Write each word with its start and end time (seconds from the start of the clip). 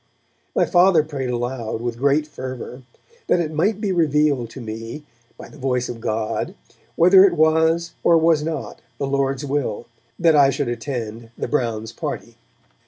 My 0.55 0.65
Father 0.65 1.03
prayed 1.03 1.29
aloud, 1.29 1.79
with 1.79 1.99
great 1.99 2.25
fervour, 2.25 2.81
that 3.27 3.39
it 3.39 3.53
might 3.53 3.79
be 3.79 3.91
revealed 3.91 4.49
to 4.49 4.59
me, 4.59 5.03
by 5.37 5.47
the 5.47 5.59
voice 5.59 5.89
of 5.89 6.01
God, 6.01 6.55
whether 6.95 7.23
it 7.23 7.33
was 7.37 7.93
or 8.03 8.17
was 8.17 8.41
not 8.41 8.81
the 8.97 9.05
Lord's 9.05 9.45
will 9.45 9.85
that 10.17 10.35
I 10.35 10.49
should 10.49 10.69
attend 10.69 11.29
the 11.37 11.47
Browns' 11.47 11.91
party. 11.93 12.35